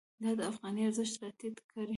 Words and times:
دا 0.23 0.31
د 0.37 0.41
افغانۍ 0.51 0.81
ارزښت 0.87 1.15
راټیټ 1.23 1.57
کړی. 1.71 1.87